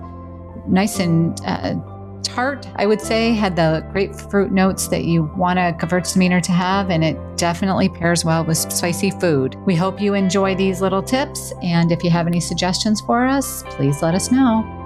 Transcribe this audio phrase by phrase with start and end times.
[0.67, 1.75] nice and uh,
[2.23, 6.89] tart, I would say, had the grapefruit notes that you want a Gewürztraminer to have,
[6.89, 9.55] and it definitely pairs well with spicy food.
[9.65, 13.63] We hope you enjoy these little tips, and if you have any suggestions for us,
[13.69, 14.82] please let us know.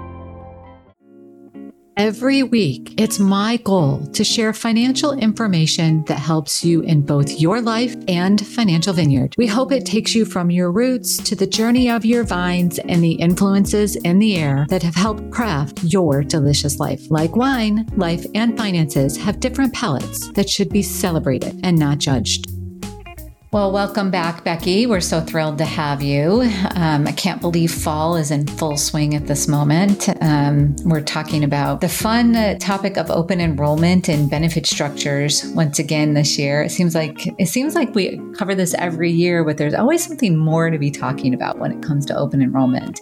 [1.98, 7.60] Every week, it's my goal to share financial information that helps you in both your
[7.60, 9.34] life and Financial Vineyard.
[9.36, 13.02] We hope it takes you from your roots to the journey of your vines and
[13.02, 17.10] the influences in the air that have helped craft your delicious life.
[17.10, 22.57] Like wine, life and finances have different palates that should be celebrated and not judged.
[23.50, 24.86] Well, welcome back, Becky.
[24.86, 26.42] We're so thrilled to have you.
[26.74, 30.06] Um, I can't believe fall is in full swing at this moment.
[30.20, 36.12] Um, we're talking about the fun topic of open enrollment and benefit structures once again
[36.12, 36.60] this year.
[36.60, 40.36] It seems like it seems like we cover this every year, but there's always something
[40.36, 43.00] more to be talking about when it comes to open enrollment.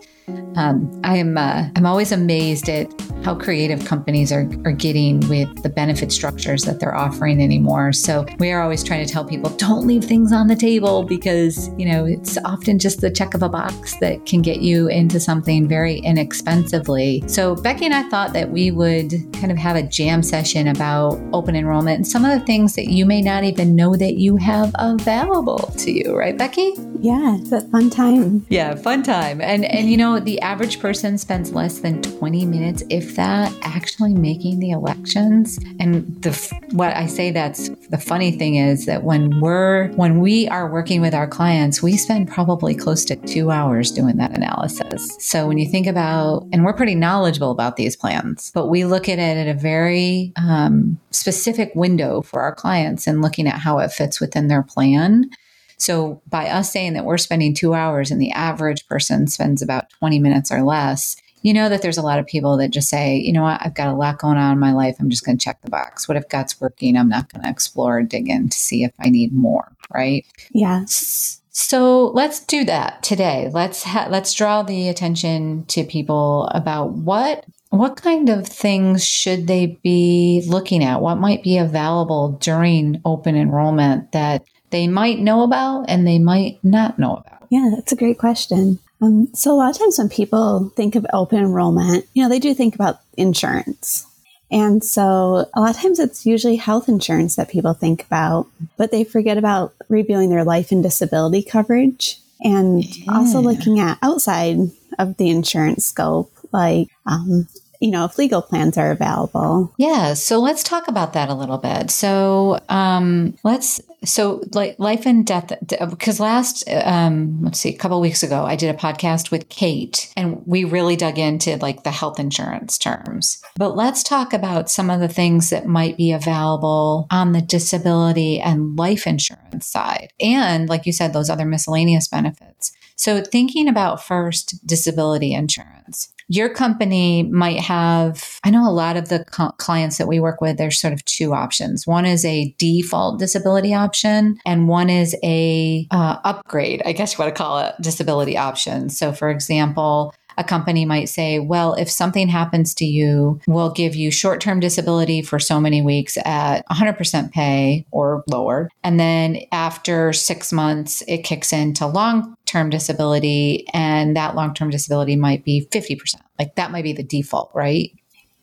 [0.57, 2.93] Um, I am uh, I'm always amazed at
[3.25, 7.93] how creative companies are, are getting with the benefit structures that they're offering anymore.
[7.93, 11.69] So we are always trying to tell people don't leave things on the table because
[11.79, 15.21] you know it's often just the check of a box that can get you into
[15.21, 17.23] something very inexpensively.
[17.27, 21.21] So Becky and I thought that we would kind of have a jam session about
[21.33, 24.37] open enrollment and some of the things that you may not even know that you
[24.37, 26.75] have available to you, right, Becky?
[27.01, 28.47] Yeah, it's a fun time.
[28.49, 29.41] Yeah, fun time.
[29.41, 34.15] And and you know the average person spends less than 20 minutes, if that, actually
[34.15, 35.59] making the elections.
[35.79, 36.33] And the
[36.73, 41.01] what I say that's the funny thing is that when we're when we are working
[41.01, 45.17] with our clients, we spend probably close to two hours doing that analysis.
[45.21, 49.09] So when you think about, and we're pretty knowledgeable about these plans, but we look
[49.09, 53.79] at it at a very um, specific window for our clients and looking at how
[53.79, 55.31] it fits within their plan.
[55.79, 59.91] So by us saying that we're spending two hours and the average person spends about
[59.99, 63.17] 20 minutes or less, you know that there's a lot of people that just say,
[63.17, 64.97] you know what, I've got a lot going on in my life.
[64.99, 66.09] I'm just going to check the box.
[66.09, 66.97] What if God's working?
[66.97, 70.25] I'm not going to explore, dig in to see if I need more, right?
[70.53, 71.41] Yes.
[71.51, 73.49] So let's do that today.
[73.53, 79.47] Let's ha- let's draw the attention to people about what what kind of things should
[79.47, 81.01] they be looking at?
[81.01, 86.59] What might be available during open enrollment that they might know about and they might
[86.63, 87.47] not know about?
[87.51, 88.79] Yeah, that's a great question.
[89.01, 92.39] Um, so, a lot of times when people think of open enrollment, you know, they
[92.39, 94.07] do think about insurance.
[94.51, 98.47] And so, a lot of times it's usually health insurance that people think about,
[98.77, 103.13] but they forget about reviewing their life and disability coverage and yeah.
[103.13, 104.59] also looking at outside
[104.99, 107.47] of the insurance scope, like um,
[107.81, 109.73] you know, if legal plans are available.
[109.77, 110.15] Yeah.
[110.15, 111.91] So let's talk about that a little bit.
[111.91, 115.53] So um, let's, so like life and death,
[115.91, 120.13] because last, um, let's see, a couple weeks ago, I did a podcast with Kate
[120.17, 123.43] and we really dug into like the health insurance terms.
[123.57, 128.41] But let's talk about some of the things that might be available on the disability
[128.41, 130.13] and life insurance side.
[130.21, 132.73] And like you said, those other miscellaneous benefits.
[132.99, 136.15] So, thinking about first disability insurance.
[136.29, 140.41] Your company might have, I know a lot of the co- clients that we work
[140.41, 141.87] with, there's sort of two options.
[141.87, 147.23] One is a default disability option, and one is a uh, upgrade, I guess you
[147.23, 148.89] want to call it disability option.
[148.89, 153.95] So, for example, a company might say, well, if something happens to you, we'll give
[153.95, 158.69] you short term disability for so many weeks at 100% pay or lower.
[158.85, 164.71] And then after six months, it kicks into long term disability, and that long term
[164.71, 166.17] disability might be 50%.
[166.39, 167.93] Like that might be the default, right?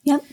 [0.03, 0.23] Yep.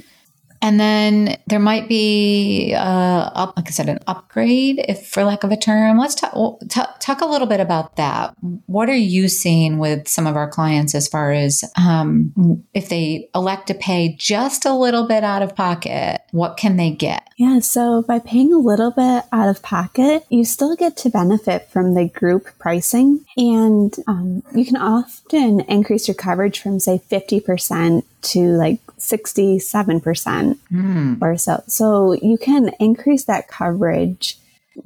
[0.62, 5.42] And then there might be, uh, up, like I said, an upgrade, if for lack
[5.42, 5.98] of a term.
[5.98, 8.34] Let's talk, talk a little bit about that.
[8.66, 13.30] What are you seeing with some of our clients as far as um, if they
[13.34, 17.26] elect to pay just a little bit out of pocket, what can they get?
[17.38, 21.70] Yeah, so by paying a little bit out of pocket, you still get to benefit
[21.70, 28.04] from the group pricing, and um, you can often increase your coverage from, say, 50%
[28.22, 31.22] to like 67% mm.
[31.22, 31.62] or so.
[31.66, 34.38] So you can increase that coverage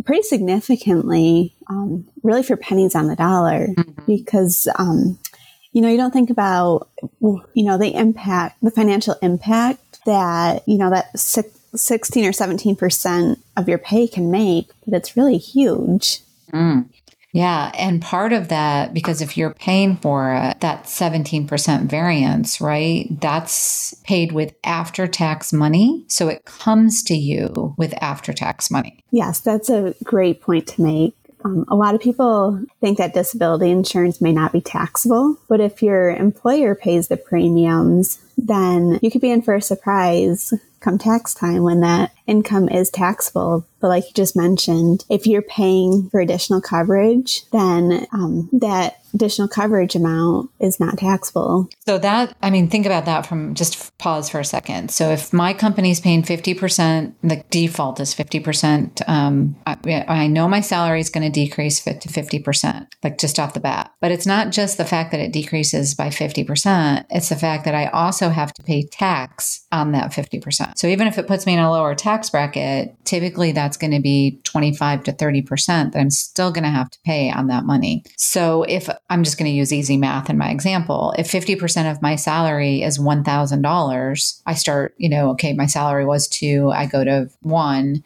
[0.04, 4.04] pretty significantly, um, really for pennies on the dollar, mm-hmm.
[4.06, 5.18] because, um,
[5.72, 6.88] you know, you don't think about,
[7.20, 13.68] you know, the impact, the financial impact that, you know, that 16 or 17% of
[13.68, 16.20] your pay can make, but it's really huge.
[16.52, 16.86] Mm.
[17.34, 17.72] Yeah.
[17.74, 23.08] And part of that, because if you're paying for it, that 17% variance, right?
[23.20, 26.04] That's paid with after tax money.
[26.06, 29.04] So it comes to you with after tax money.
[29.10, 31.16] Yes, that's a great point to make.
[31.44, 35.82] Um, a lot of people think that disability insurance may not be taxable, but if
[35.82, 40.52] your employer pays the premiums, then you could be in for a surprise
[40.84, 43.66] come tax time when that income is taxable.
[43.80, 49.46] But like you just mentioned, if you're paying for additional coverage, then um, that additional
[49.46, 51.68] coverage amount is not taxable.
[51.86, 54.90] So that, I mean, think about that from just pause for a second.
[54.90, 59.08] So if my company is paying 50%, the default is 50%.
[59.08, 63.54] Um, I, I know my salary is going to decrease to 50%, like just off
[63.54, 63.92] the bat.
[64.00, 67.04] But it's not just the fact that it decreases by 50%.
[67.10, 70.78] It's the fact that I also have to pay tax on that 50%.
[70.78, 74.00] So even if it puts me in a lower tax bracket, typically that's going to
[74.00, 78.04] be 25 to 30% that I'm still going to have to pay on that money.
[78.16, 82.02] So if I'm just going to use easy math in my example, if 50% of
[82.02, 87.04] my salary is $1,000, I start, you know, okay, my salary was two, I go
[87.04, 88.02] to one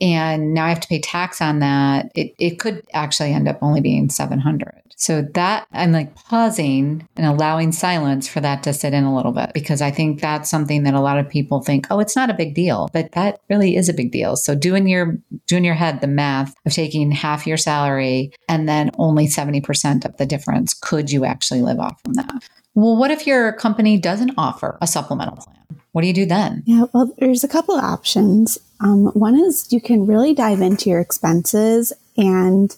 [0.00, 3.58] and now I have to pay tax on that, it, it could actually end up
[3.62, 4.85] only being 700.
[4.96, 9.32] So that I'm like pausing and allowing silence for that to sit in a little
[9.32, 12.30] bit because I think that's something that a lot of people think, oh, it's not
[12.30, 14.36] a big deal, but that really is a big deal.
[14.36, 18.90] So doing your doing your head the math of taking half your salary and then
[18.96, 22.48] only 70% of the difference, could you actually live off from that?
[22.74, 25.56] Well, what if your company doesn't offer a supplemental plan?
[25.92, 26.62] What do you do then?
[26.66, 28.58] Yeah, well, there's a couple of options.
[28.80, 32.76] Um, one is you can really dive into your expenses and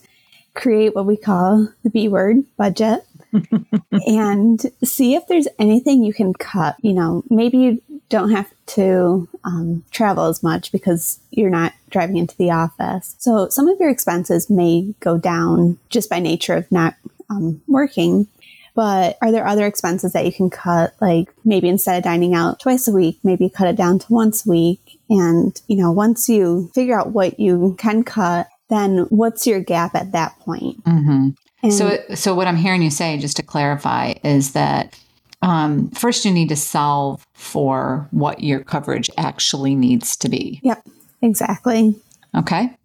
[0.59, 3.07] create what we call the B word budget
[4.07, 6.77] and see if there's anything you can cut.
[6.83, 12.17] You know, maybe you don't have to um, travel as much because you're not driving
[12.17, 13.15] into the office.
[13.19, 16.95] So some of your expenses may go down just by nature of not
[17.31, 18.27] um, working.
[18.75, 20.95] But are there other expenses that you can cut?
[21.01, 24.47] Like maybe instead of dining out twice a week, maybe cut it down to once
[24.47, 25.01] a week.
[25.11, 29.95] And, you know, once you figure out what you can cut, then what's your gap
[29.95, 30.83] at that point?
[30.85, 31.71] Mm-hmm.
[31.71, 34.99] so, so what I'm hearing you say, just to clarify, is that
[35.43, 40.61] um, first you need to solve for what your coverage actually needs to be.
[40.63, 40.87] Yep,
[41.23, 41.95] exactly.
[42.37, 42.77] Okay.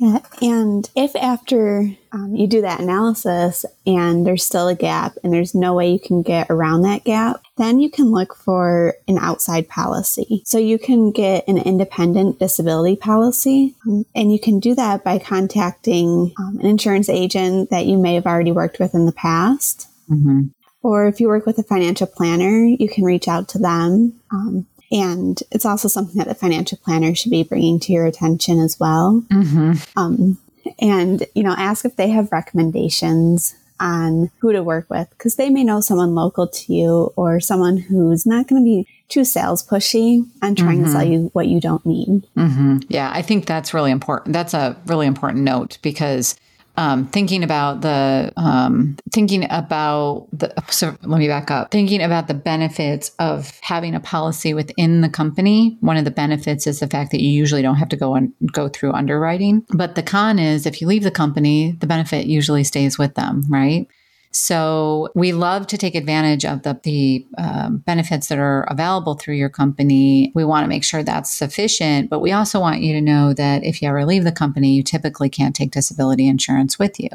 [0.00, 5.30] Yeah, and if after um, you do that analysis and there's still a gap and
[5.30, 9.18] there's no way you can get around that gap, then you can look for an
[9.18, 10.42] outside policy.
[10.46, 15.18] So you can get an independent disability policy, um, and you can do that by
[15.18, 19.86] contacting um, an insurance agent that you may have already worked with in the past.
[20.10, 20.44] Mm-hmm.
[20.82, 24.18] Or if you work with a financial planner, you can reach out to them.
[24.30, 28.58] Um, and it's also something that the financial planner should be bringing to your attention
[28.58, 29.24] as well.
[29.28, 29.72] Mm-hmm.
[29.96, 30.38] Um,
[30.80, 35.48] and, you know, ask if they have recommendations on who to work with because they
[35.48, 39.66] may know someone local to you or someone who's not going to be too sales
[39.66, 40.84] pushy and trying mm-hmm.
[40.84, 41.12] to sell mm-hmm.
[41.12, 42.26] you what you don't need.
[42.36, 42.78] Mm-hmm.
[42.88, 44.34] Yeah, I think that's really important.
[44.34, 46.36] That's a really important note because
[46.76, 51.70] um, thinking about the um, thinking about the so let me back up.
[51.70, 55.76] Thinking about the benefits of having a policy within the company.
[55.80, 58.32] One of the benefits is the fact that you usually don't have to go and
[58.52, 59.64] go through underwriting.
[59.70, 63.44] But the con is if you leave the company the benefit usually stays with them
[63.48, 63.86] right
[64.32, 69.34] So we love to take advantage of the, the um, benefits that are available through
[69.34, 70.30] your company.
[70.34, 73.64] We want to make sure that's sufficient, but we also want you to know that
[73.64, 77.08] if you ever leave the company, you typically can't take disability insurance with you.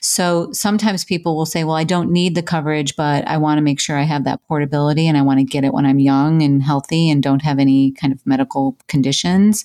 [0.00, 3.62] So sometimes people will say, well, I don't need the coverage, but I want to
[3.62, 6.42] make sure I have that portability and I want to get it when I'm young
[6.42, 9.64] and healthy and don't have any kind of medical conditions.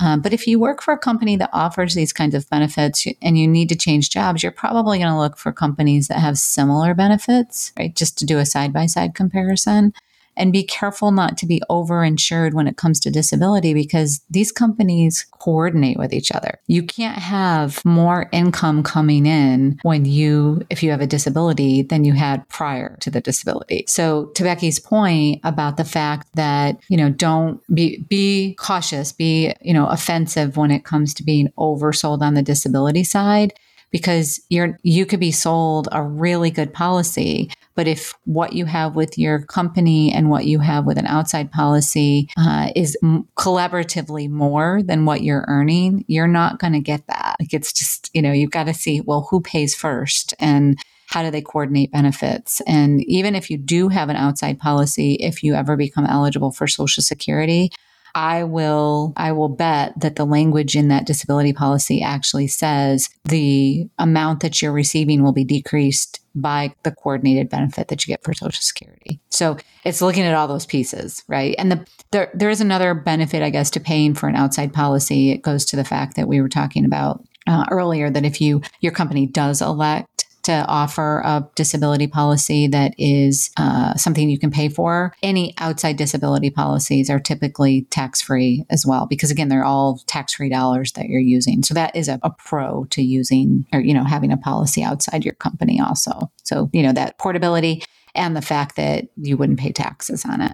[0.00, 3.38] Um, but if you work for a company that offers these kinds of benefits and
[3.38, 6.94] you need to change jobs, you're probably going to look for companies that have similar
[6.94, 7.94] benefits, right?
[7.94, 9.92] Just to do a side by side comparison
[10.36, 15.26] and be careful not to be overinsured when it comes to disability because these companies
[15.38, 16.58] coordinate with each other.
[16.66, 22.04] You can't have more income coming in when you, if you have a disability than
[22.04, 23.84] you had prior to the disability.
[23.88, 29.54] So to Becky's point about the fact that, you know, don't be, be cautious, be,
[29.60, 33.52] you know, offensive when it comes to being oversold on the disability side
[33.94, 38.96] because you're you could be sold a really good policy but if what you have
[38.96, 44.28] with your company and what you have with an outside policy uh, is m- collaboratively
[44.28, 48.20] more than what you're earning you're not going to get that like it's just you
[48.20, 52.60] know you've got to see well who pays first and how do they coordinate benefits?
[52.66, 56.66] And even if you do have an outside policy, if you ever become eligible for
[56.66, 57.70] Social Security,
[58.14, 63.88] I will I will bet that the language in that disability policy actually says the
[63.98, 68.34] amount that you're receiving will be decreased by the coordinated benefit that you get for
[68.34, 69.20] Social Security.
[69.30, 71.54] So it's looking at all those pieces, right?
[71.58, 75.30] And the there there is another benefit, I guess, to paying for an outside policy.
[75.30, 78.62] It goes to the fact that we were talking about uh, earlier that if you
[78.80, 84.50] your company does elect to offer a disability policy that is uh, something you can
[84.50, 85.14] pay for.
[85.22, 90.34] Any outside disability policies are typically tax free as well, because again, they're all tax
[90.34, 91.62] free dollars that you're using.
[91.62, 95.24] So that is a, a pro to using or, you know, having a policy outside
[95.24, 96.30] your company also.
[96.44, 97.82] So, you know, that portability
[98.14, 100.52] and the fact that you wouldn't pay taxes on it.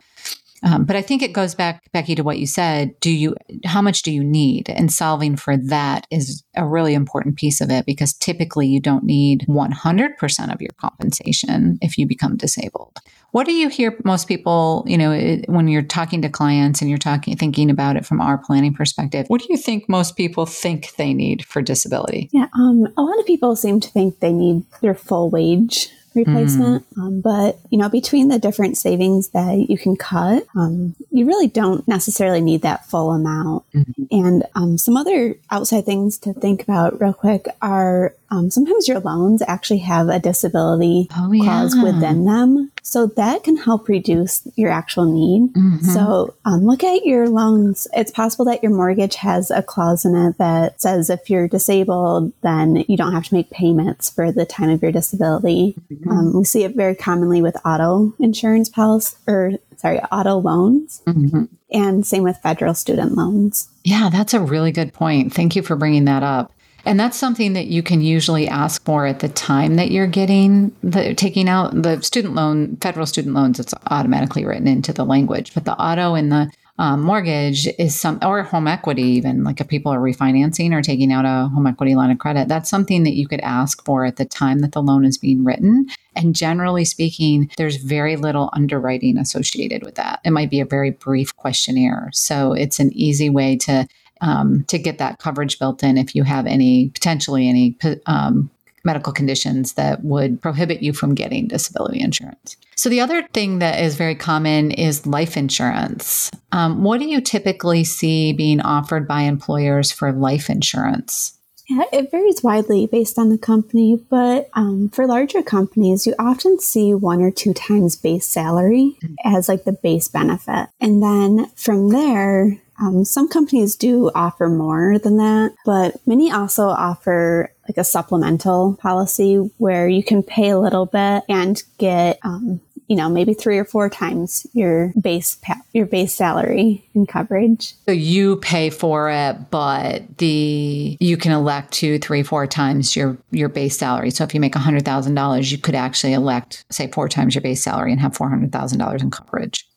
[0.62, 2.98] Um, but I think it goes back, Becky, to what you said.
[3.00, 4.68] Do you, how much do you need?
[4.68, 9.04] And solving for that is a really important piece of it because typically you don't
[9.04, 12.98] need 100% of your compensation if you become disabled.
[13.32, 16.98] What do you hear most people, you know, when you're talking to clients and you're
[16.98, 19.26] talking, thinking about it from our planning perspective?
[19.28, 22.28] What do you think most people think they need for disability?
[22.32, 26.88] Yeah, um, a lot of people seem to think they need their full wage replacement.
[26.94, 27.02] Mm.
[27.02, 31.46] Um, but, you know, between the different savings that you can cut, um, you really
[31.46, 33.64] don't necessarily need that full amount.
[33.72, 34.04] Mm-hmm.
[34.10, 39.00] And um, some other outside things to think about real quick are um, sometimes your
[39.00, 41.82] loans actually have a disability oh, clause yeah.
[41.82, 42.70] within them.
[42.82, 45.52] So that can help reduce your actual need.
[45.52, 45.86] Mm-hmm.
[45.86, 47.86] So um, look at your loans.
[47.94, 52.32] It's possible that your mortgage has a clause in it that says if you're disabled,
[52.42, 55.74] then you don't have to make payments for the time of your disability.
[55.92, 56.10] Mm-hmm.
[56.10, 61.02] Um, we see it very commonly with auto insurance policy or sorry, auto loans.
[61.06, 61.44] Mm-hmm.
[61.72, 63.68] And same with federal student loans.
[63.84, 65.32] Yeah, that's a really good point.
[65.32, 66.52] Thank you for bringing that up.
[66.84, 70.74] And that's something that you can usually ask for at the time that you're getting
[70.82, 73.60] the taking out the student loan, federal student loans.
[73.60, 78.18] It's automatically written into the language, but the auto and the um, mortgage is some
[78.22, 81.94] or home equity even like if people are refinancing or taking out a home equity
[81.94, 84.82] line of credit that's something that you could ask for at the time that the
[84.82, 85.86] loan is being written.
[86.16, 90.20] And generally speaking there's very little underwriting associated with that.
[90.24, 92.08] It might be a very brief questionnaire.
[92.14, 93.86] So it's an easy way to
[94.20, 98.50] um, to get that coverage built in if you have any potentially any um,
[98.84, 102.56] medical conditions that would prohibit you from getting disability insurance.
[102.76, 106.30] So, the other thing that is very common is life insurance.
[106.52, 111.36] Um, what do you typically see being offered by employers for life insurance?
[111.68, 116.58] Yeah, it varies widely based on the company, but um, for larger companies, you often
[116.58, 119.14] see one or two times base salary mm-hmm.
[119.24, 120.68] as like the base benefit.
[120.80, 126.68] And then from there, um, some companies do offer more than that, but many also
[126.68, 132.60] offer like a supplemental policy where you can pay a little bit and get, um,
[132.88, 137.74] you know, maybe three or four times your base pa- your base salary and coverage.
[137.86, 143.16] So you pay for it, but the you can elect two, three, four times your
[143.30, 144.10] your base salary.
[144.10, 147.42] So if you make hundred thousand dollars, you could actually elect, say, four times your
[147.42, 149.69] base salary and have four hundred thousand dollars in coverage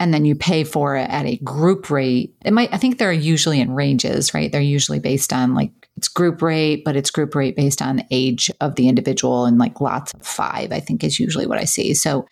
[0.00, 2.34] and then you pay for it at a group rate.
[2.42, 4.50] It might, I think they're usually in ranges, right?
[4.50, 8.50] They're usually based on like it's group rate, but it's group rate based on age
[8.62, 11.92] of the individual and like lots of five, I think is usually what I see.
[11.92, 12.26] So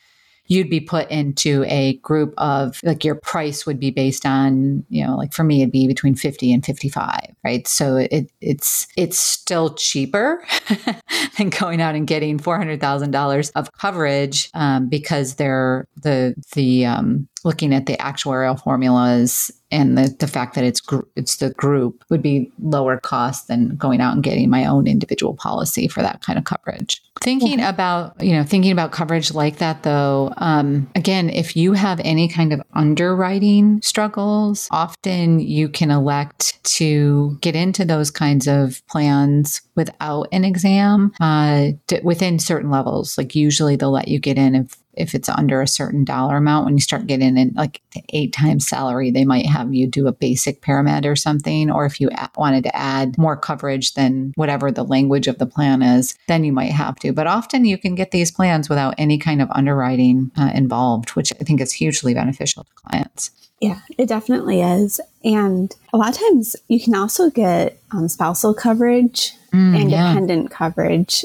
[0.46, 5.06] you'd be put into a group of like your price would be based on, you
[5.06, 7.68] know, like for me, it'd be between 50 and 55, right?
[7.68, 10.42] So it, it's, it's still cheaper
[11.36, 17.74] than going out and getting $400,000 of coverage um, because they're the, the, um, looking
[17.74, 22.22] at the actuarial formulas and the, the fact that it's gr- it's the group would
[22.22, 26.38] be lower cost than going out and getting my own individual policy for that kind
[26.38, 27.02] of coverage.
[27.20, 27.68] Thinking yeah.
[27.68, 32.28] about you know thinking about coverage like that though, um, again, if you have any
[32.28, 39.60] kind of underwriting struggles, often you can elect to get into those kinds of plans
[39.74, 43.18] without an exam uh, to, within certain levels.
[43.18, 46.66] Like usually they'll let you get in if if it's under a certain dollar amount,
[46.66, 50.12] when you start getting in like eight times salary, they might have you do a
[50.12, 51.70] basic paramed or something.
[51.70, 55.82] Or if you wanted to add more coverage than whatever the language of the plan
[55.82, 57.12] is, then you might have to.
[57.12, 61.32] But often you can get these plans without any kind of underwriting uh, involved, which
[61.40, 63.30] I think is hugely beneficial to clients.
[63.60, 65.00] Yeah, it definitely is.
[65.24, 70.08] And a lot of times you can also get um, spousal coverage mm, and yeah.
[70.08, 71.24] dependent coverage.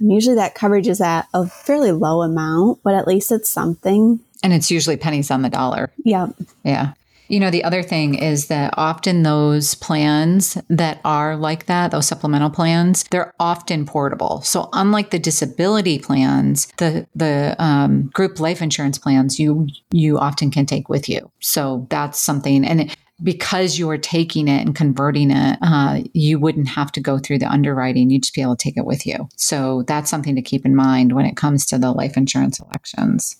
[0.00, 4.20] Usually that coverage is at a fairly low amount, but at least it's something.
[4.42, 5.92] And it's usually pennies on the dollar.
[6.04, 6.28] Yeah.
[6.64, 6.92] Yeah.
[7.28, 12.06] You know, the other thing is that often those plans that are like that, those
[12.06, 14.42] supplemental plans, they're often portable.
[14.42, 20.50] So unlike the disability plans, the the um, group life insurance plans, you you often
[20.50, 21.30] can take with you.
[21.40, 26.68] So that's something, and because you are taking it and converting it, uh, you wouldn't
[26.68, 28.10] have to go through the underwriting.
[28.10, 29.28] You'd just be able to take it with you.
[29.36, 33.36] So that's something to keep in mind when it comes to the life insurance elections.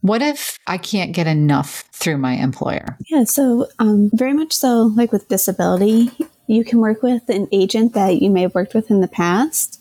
[0.00, 2.96] What if I can't get enough through my employer?
[3.10, 6.10] Yeah, so um, very much so, like with disability,
[6.46, 9.80] you can work with an agent that you may have worked with in the past,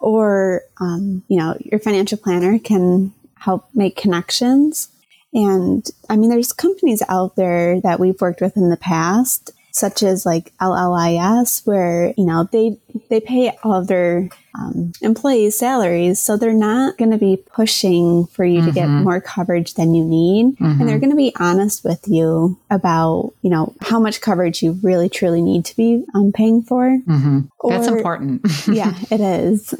[0.00, 4.88] or um, you know, your financial planner can help make connections
[5.32, 10.02] and I mean, there's companies out there that we've worked with in the past, such
[10.02, 12.76] as like LLIS, where, you know, they,
[13.08, 16.20] they pay all of their um, employees salaries.
[16.20, 18.68] So they're not going to be pushing for you mm-hmm.
[18.68, 19.04] to get mm-hmm.
[19.04, 20.56] more coverage than you need.
[20.56, 20.80] Mm-hmm.
[20.80, 24.78] And they're going to be honest with you about, you know, how much coverage you
[24.82, 26.98] really truly need to be um, paying for.
[27.06, 27.40] Mm-hmm.
[27.60, 28.42] Or, That's important.
[28.66, 29.72] yeah, it is.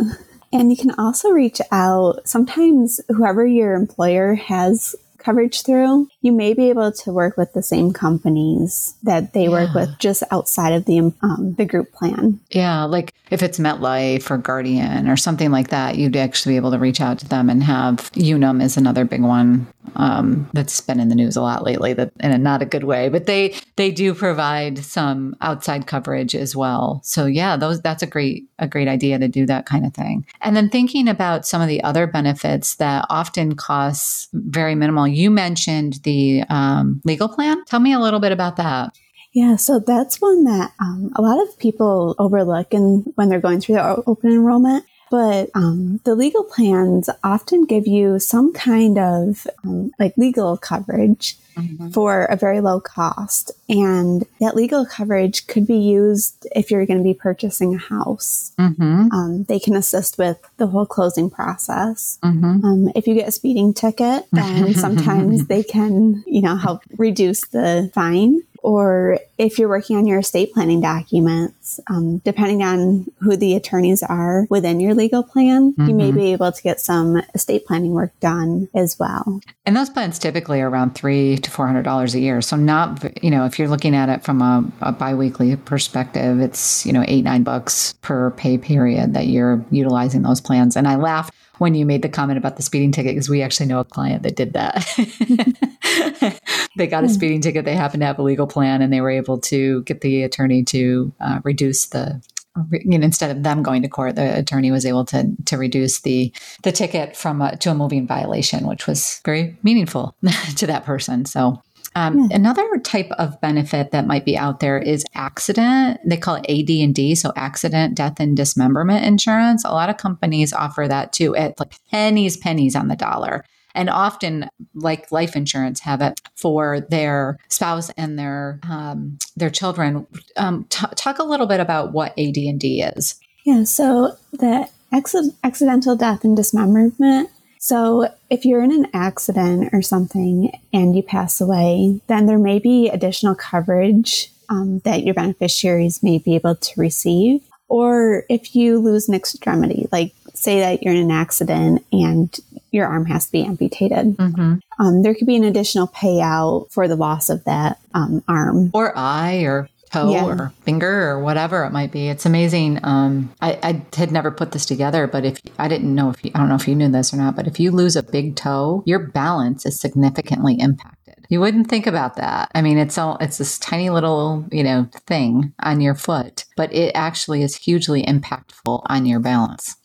[0.53, 2.27] And you can also reach out.
[2.29, 7.63] Sometimes whoever your employer has coverage through, you may be able to work with the
[7.63, 9.51] same companies that they yeah.
[9.51, 12.41] work with just outside of the um, the group plan.
[12.51, 16.73] Yeah, like if it's MetLife or Guardian or something like that, you'd actually be able
[16.73, 21.01] to reach out to them and have Unum is another big one um, that's been
[21.01, 23.55] in the news a lot lately, that in a not a good way, but they
[23.77, 27.01] they do provide some outside coverage as well.
[27.05, 30.27] So yeah, those that's a great a great idea to do that kind of thing.
[30.41, 35.07] And then thinking about some of the other benefits that often costs very minimal.
[35.15, 37.65] You mentioned the um, legal plan.
[37.65, 38.93] Tell me a little bit about that.
[39.33, 43.61] Yeah, so that's one that um, a lot of people overlook and when they're going
[43.61, 44.85] through their open enrollment.
[45.11, 51.37] But um, the legal plans often give you some kind of um, like legal coverage
[51.57, 51.91] mm-hmm.
[51.91, 53.51] for a very low cost.
[53.69, 58.53] And that legal coverage could be used if you're going to be purchasing a house.
[58.59, 59.09] Mm-hmm.
[59.13, 62.19] Um, they can assist with the whole closing process.
[62.23, 62.65] Mm-hmm.
[62.65, 67.47] Um, if you get a speeding ticket, then sometimes they can, you know, help reduce
[67.49, 73.37] the fine or if you're working on your estate planning documents, um, depending on who
[73.37, 75.89] the attorneys are within your legal plan, mm-hmm.
[75.89, 76.19] you may mm-hmm.
[76.19, 79.41] be able to get some estate planning work done as well.
[79.65, 82.41] And those plans typically are around three to four hundred dollars a year.
[82.43, 86.85] So not, you know, if you're looking at it from a, a biweekly perspective, it's
[86.85, 90.77] you know eight nine bucks per pay period that you're utilizing those plans.
[90.77, 93.67] And I laugh when you made the comment about the speeding ticket because we actually
[93.67, 94.83] know a client that did that.
[96.79, 97.13] they got a hmm.
[97.13, 97.67] speeding ticket.
[97.67, 100.65] They happened to have a legal plan, and they were able to get the attorney
[100.65, 102.23] to uh, reduce the.
[102.71, 106.01] You know, instead of them going to court, the attorney was able to to reduce
[106.01, 110.17] the the ticket from a, to a moving violation, which was very meaningful
[110.57, 111.27] to that person.
[111.27, 111.63] So
[111.97, 112.37] um, yeah.
[112.37, 116.01] Another type of benefit that might be out there is accident.
[116.05, 119.65] They call it AD&D, so accident, death, and dismemberment insurance.
[119.65, 123.45] A lot of companies offer that too at like pennies, pennies on the dollar.
[123.75, 130.07] And often, like life insurance, have it for their spouse and their um, their children.
[130.37, 133.21] Um, t- talk a little bit about what AD&D is.
[133.45, 137.31] Yeah, so the acc- accidental death and dismemberment
[137.63, 142.59] so, if you're in an accident or something and you pass away, then there may
[142.59, 147.43] be additional coverage um, that your beneficiaries may be able to receive.
[147.69, 152.35] Or if you lose an extremity, like say that you're in an accident and
[152.71, 154.17] your arm has to be amputated.
[154.17, 154.55] Mm-hmm.
[154.79, 158.97] Um, there could be an additional payout for the loss of that um, arm or
[158.97, 160.25] eye or toe yeah.
[160.25, 162.09] or finger or whatever it might be.
[162.09, 162.81] It's amazing.
[162.83, 166.31] Um, I, I, had never put this together, but if I didn't know if you,
[166.35, 168.37] I don't know if you knew this or not, but if you lose a big
[168.37, 171.27] toe, your balance is significantly impacted.
[171.29, 172.51] You wouldn't think about that.
[172.55, 176.73] I mean, it's all it's this tiny little you know thing on your foot, but
[176.73, 179.77] it actually is hugely impactful on your balance.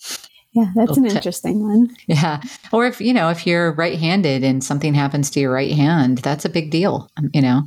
[0.55, 1.95] Yeah, that's an interesting one.
[2.07, 2.41] Yeah.
[2.71, 6.19] Or if, you know, if you're right handed and something happens to your right hand,
[6.19, 7.63] that's a big deal, you know.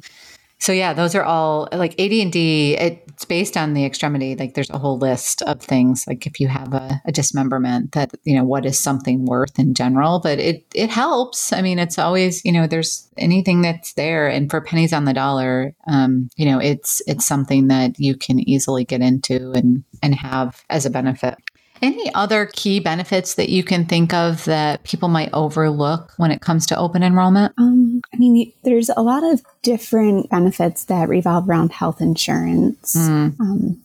[0.60, 2.76] So yeah, those are all like AD&D.
[2.78, 4.34] It's based on the extremity.
[4.34, 6.04] Like there's a whole list of things.
[6.06, 9.74] Like if you have a, a, dismemberment, that you know what is something worth in
[9.74, 10.20] general.
[10.20, 11.52] But it it helps.
[11.52, 15.14] I mean, it's always you know there's anything that's there, and for pennies on the
[15.14, 20.14] dollar, um, you know it's it's something that you can easily get into and and
[20.14, 21.36] have as a benefit.
[21.80, 26.40] Any other key benefits that you can think of that people might overlook when it
[26.40, 27.52] comes to open enrollment?
[27.58, 32.96] Um, I mean, there's a lot of different benefits that revolve around health insurance.
[32.96, 33.38] Mm.
[33.40, 33.82] Um,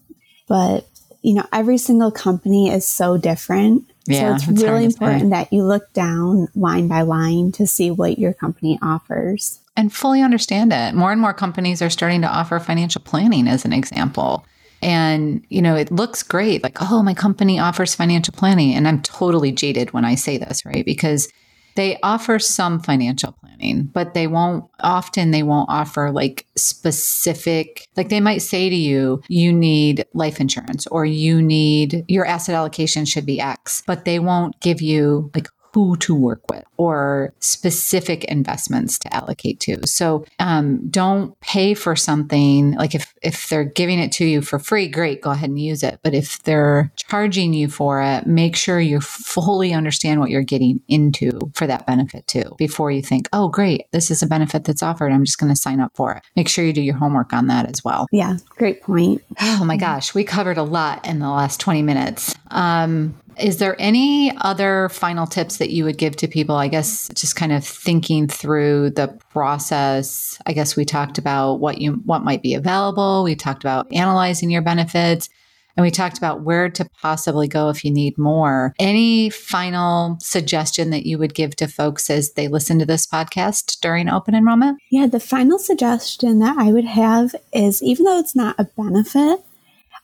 [0.48, 0.88] but,
[1.22, 3.90] you know, every single company is so different.
[4.06, 7.90] Yeah, so it's, it's really important that you look down line by line to see
[7.90, 9.60] what your company offers.
[9.78, 10.94] And fully understand it.
[10.94, 14.46] More and more companies are starting to offer financial planning as an example.
[14.84, 16.64] And, you know, it looks great.
[16.64, 18.74] Like, oh, my company offers financial planning.
[18.74, 20.86] And I'm totally jaded when I say this, right?
[20.86, 21.30] Because
[21.76, 28.10] they offer some financial planning, but they won't often they won't offer like specific like
[28.10, 33.06] they might say to you you need life insurance or you need your asset allocation
[33.06, 38.24] should be X, but they won't give you like who to work with or specific
[38.26, 39.86] investments to allocate to.
[39.88, 44.60] So um, don't pay for something like if if they're giving it to you for
[44.60, 46.00] free, great, go ahead and use it.
[46.04, 50.82] But if they're charging you for it, make sure you fully understand what you're getting
[50.88, 54.84] into for that benefit too before you think, oh, great, this is a benefit that's
[54.84, 55.12] offered.
[55.12, 56.24] I'm just going to sign up for it.
[56.36, 58.08] Make sure you do your homework on that as well.
[58.12, 59.22] Yeah, great point.
[59.42, 62.36] Oh my gosh, we covered a lot in the last 20 minutes.
[62.52, 66.56] Um, is there any other final tips that you would give to people?
[66.56, 70.40] I guess just kind of thinking through the process.
[70.46, 73.24] I guess we talked about what you what might be available.
[73.24, 75.30] We talked about analyzing your benefits
[75.76, 78.74] and we talked about where to possibly go if you need more.
[78.80, 83.80] Any final suggestion that you would give to folks as they listen to this podcast
[83.82, 84.80] during open enrollment?
[84.92, 89.40] Yeah, the final suggestion that I would have is even though it's not a benefit,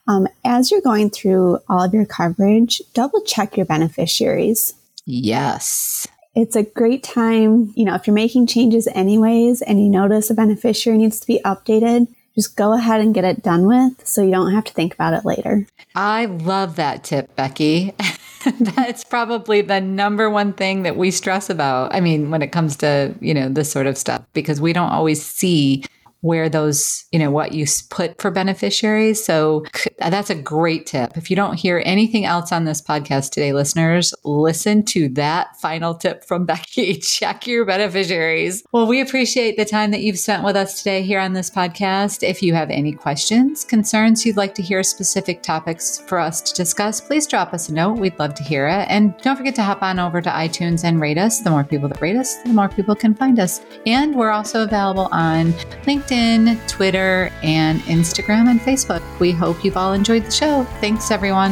[0.10, 4.74] um, as you're going through all of your coverage, double check your beneficiaries.
[5.06, 6.08] Yes.
[6.36, 10.34] It's a great time, you know, if you're making changes anyways and you notice a
[10.34, 14.32] beneficiary needs to be updated, just go ahead and get it done with so you
[14.32, 15.68] don't have to think about it later.
[15.94, 17.94] I love that tip, Becky.
[18.60, 21.94] That's probably the number one thing that we stress about.
[21.94, 24.92] I mean, when it comes to, you know, this sort of stuff, because we don't
[24.92, 25.84] always see
[26.22, 29.24] where those, you know, what you put for beneficiaries.
[29.24, 29.64] So
[30.00, 31.16] that's a great tip.
[31.16, 35.96] If you don't hear anything else on this podcast today, listeners, listen to that final
[35.96, 36.96] tip from Becky.
[36.96, 38.64] Check your beneficiaries.
[38.72, 42.28] Well, we appreciate the time that you've spent with us today here on this podcast.
[42.28, 46.54] If you have any questions, concerns, you'd like to hear specific topics for us to
[46.54, 47.98] discuss, please drop us a note.
[47.98, 48.88] We'd love to hear it.
[48.90, 51.40] And don't forget to hop on over to iTunes and rate us.
[51.40, 53.62] The more people that rate us, the more people can find us.
[53.86, 55.54] And we're also available on
[55.86, 56.09] LinkedIn.
[56.10, 59.04] LinkedIn, Twitter, and Instagram and Facebook.
[59.20, 60.64] We hope you've all enjoyed the show.
[60.82, 61.52] Thanks, everyone.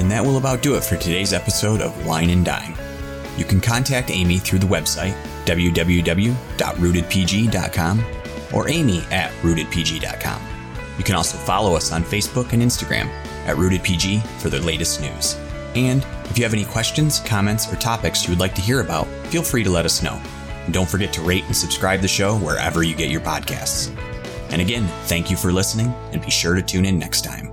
[0.00, 2.74] And that will about do it for today's episode of Wine and Dime.
[3.36, 8.04] You can contact Amy through the website www.rootedpg.com
[8.52, 10.42] or amy at rootedpg.com.
[10.98, 13.06] You can also follow us on Facebook and Instagram
[13.46, 15.38] at rootedpg for the latest news.
[15.74, 19.06] And if you have any questions, comments, or topics you would like to hear about,
[19.26, 20.20] feel free to let us know.
[20.70, 23.94] Don't forget to rate and subscribe the show wherever you get your podcasts.
[24.50, 27.47] And again, thank you for listening, and be sure to tune in next time.